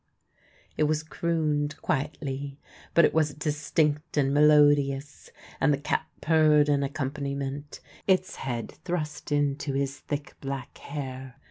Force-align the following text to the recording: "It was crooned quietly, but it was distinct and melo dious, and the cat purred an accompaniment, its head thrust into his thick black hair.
"It 0.79 0.85
was 0.85 1.03
crooned 1.03 1.79
quietly, 1.83 2.57
but 2.95 3.05
it 3.05 3.13
was 3.13 3.35
distinct 3.35 4.17
and 4.17 4.33
melo 4.33 4.73
dious, 4.73 5.29
and 5.59 5.71
the 5.71 5.77
cat 5.77 6.07
purred 6.21 6.69
an 6.69 6.81
accompaniment, 6.81 7.79
its 8.07 8.37
head 8.37 8.71
thrust 8.83 9.31
into 9.31 9.73
his 9.73 9.99
thick 9.99 10.35
black 10.41 10.79
hair. 10.79 11.35